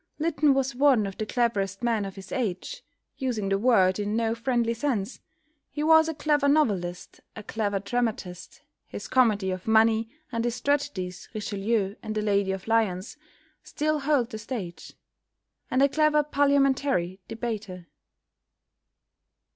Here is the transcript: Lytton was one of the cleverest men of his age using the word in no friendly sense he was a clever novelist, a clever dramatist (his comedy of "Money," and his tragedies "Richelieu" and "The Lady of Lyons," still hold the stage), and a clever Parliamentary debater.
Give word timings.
Lytton 0.17 0.55
was 0.55 0.73
one 0.73 1.05
of 1.05 1.15
the 1.19 1.27
cleverest 1.27 1.83
men 1.83 2.05
of 2.05 2.15
his 2.15 2.31
age 2.31 2.81
using 3.17 3.49
the 3.49 3.59
word 3.59 3.99
in 3.99 4.15
no 4.15 4.33
friendly 4.33 4.73
sense 4.73 5.19
he 5.69 5.83
was 5.83 6.09
a 6.09 6.15
clever 6.15 6.47
novelist, 6.47 7.21
a 7.35 7.43
clever 7.43 7.77
dramatist 7.77 8.63
(his 8.87 9.07
comedy 9.07 9.51
of 9.51 9.67
"Money," 9.67 10.09
and 10.31 10.43
his 10.43 10.59
tragedies 10.59 11.29
"Richelieu" 11.35 11.97
and 12.01 12.15
"The 12.15 12.23
Lady 12.23 12.51
of 12.51 12.67
Lyons," 12.67 13.15
still 13.61 13.99
hold 13.99 14.31
the 14.31 14.39
stage), 14.39 14.93
and 15.69 15.83
a 15.83 15.87
clever 15.87 16.23
Parliamentary 16.23 17.19
debater. 17.27 17.85